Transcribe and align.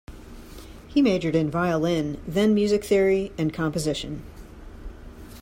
He 0.87 0.99
majored 1.03 1.35
in 1.35 1.51
violin, 1.51 2.19
then 2.25 2.55
music 2.55 2.83
theory, 2.83 3.31
and 3.37 3.53
composition. 3.53 4.23